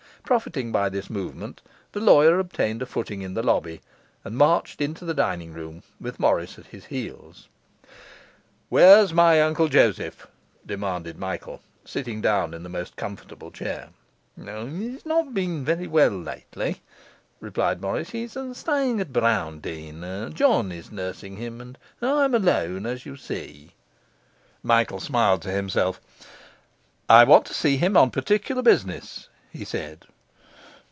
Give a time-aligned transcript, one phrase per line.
[0.23, 3.81] Profiting by this movement, the lawyer obtained a footing in the lobby
[4.23, 7.49] and marched into the dining room, with Morris at his heels.
[8.69, 10.27] 'Where's my Uncle Joseph?'
[10.65, 13.89] demanded Michael, sitting down in the most comfortable chair.
[14.41, 16.81] 'He's not been very well lately,'
[17.41, 23.05] replied Morris; 'he's staying at Browndean; John is nursing him; and I am alone, as
[23.05, 23.71] you see.'
[24.63, 25.99] Michael smiled to himself.
[27.09, 30.05] 'I want to see him on particular business,' he said.